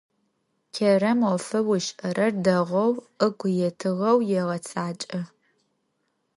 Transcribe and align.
Керэм 0.75 1.19
ӏофэу 1.27 1.69
ышӏэрэр 1.77 2.31
дэгъоу 2.43 2.91
ыгу 3.25 3.47
етыгъэу 3.67 4.19
егъэцакӏэ. 4.39 5.21